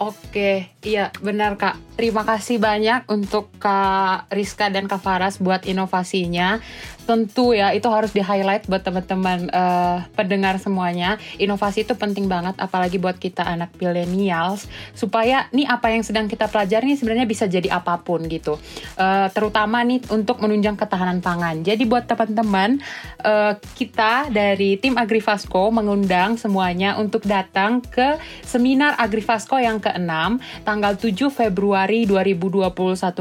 [0.00, 1.76] Oke, iya benar Kak.
[2.00, 6.64] Terima kasih banyak untuk Kak Rizka dan Kak Faras buat inovasinya
[7.10, 11.18] tentu ya itu harus di highlight buat teman-teman uh, pendengar semuanya.
[11.42, 14.70] Inovasi itu penting banget apalagi buat kita anak millennials.
[14.94, 18.62] Supaya nih apa yang sedang kita pelajari nih sebenarnya bisa jadi apa pun gitu.
[18.94, 21.66] Uh, terutama nih untuk menunjang ketahanan pangan.
[21.66, 22.78] Jadi buat teman-teman
[23.26, 30.94] uh, kita dari tim Agrifasco mengundang semuanya untuk datang ke seminar Agrifasco yang ke-6 tanggal
[30.94, 32.70] 7 Februari 2021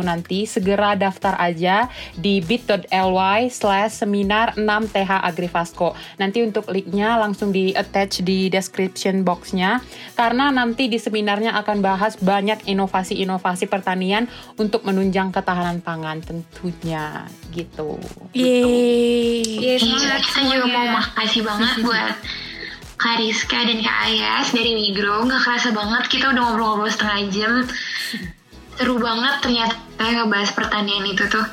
[0.06, 0.46] nanti.
[0.46, 5.96] Segera daftar aja di bit.ly slash seminar 6 TH Agrifasco.
[6.20, 9.80] Nanti untuk linknya langsung di attach di description boxnya
[10.20, 14.28] karena nanti di seminarnya akan bahas banyak inovasi-inovasi pertanian
[14.60, 17.96] untuk menunjang ketahanan pangan tentunya gitu.
[18.36, 19.80] Yeay.
[19.80, 22.16] Yeay kita juga mau makasih banget buat
[23.00, 25.24] Kak Rizka dan Kak Ayas dari Migro.
[25.24, 27.54] Nggak kerasa banget kita udah ngobrol-ngobrol setengah jam.
[28.76, 31.46] Seru banget ternyata ngebahas pertanian itu tuh.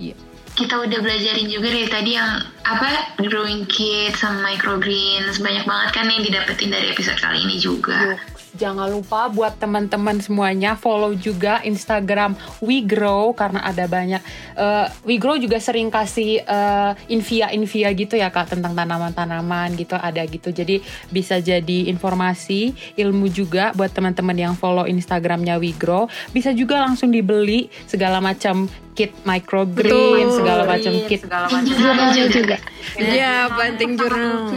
[0.00, 0.16] Iya
[0.54, 5.42] kita udah belajarin juga dari tadi yang apa growing kit sama microgreens.
[5.42, 8.14] Banyak banget kan yang didapetin dari episode kali ini juga.
[8.54, 14.22] Jangan lupa buat teman-teman semuanya follow juga Instagram WeGrow karena ada banyak
[14.54, 20.54] uh, WeGrow juga sering kasih uh, infia-infia gitu ya kak tentang tanaman-tanaman gitu ada gitu.
[20.54, 20.78] Jadi
[21.10, 27.66] bisa jadi informasi ilmu juga buat teman-teman yang follow Instagramnya WeGrow bisa juga langsung dibeli
[27.90, 32.56] segala macam kit microgreen segala macam kit segala macam juga
[33.14, 34.54] iya banting jurnal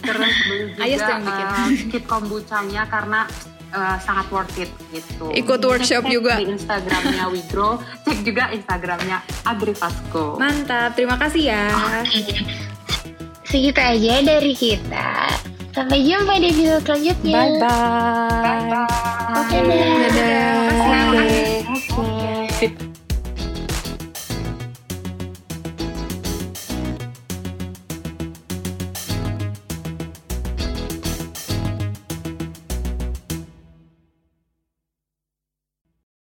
[0.00, 1.14] terus beli juga.
[1.20, 3.28] Uh, kit kombuchanya karena
[3.74, 5.32] uh, sangat worth it gitu.
[5.34, 10.38] Ikut workshop cek juga di Instagramnya Wigro, cek juga Instagramnya Agrifasco.
[10.38, 11.64] Mantap, terima kasih ya.
[13.46, 15.30] Segitu aja dari kita.
[15.76, 17.36] Sampai jumpa di video selanjutnya.
[17.36, 17.68] Bye bye.
[17.68, 18.88] Bye bye.
[19.36, 19.60] Oke, okay,
[20.08, 20.72] dadah.
[22.56, 22.95] dadah.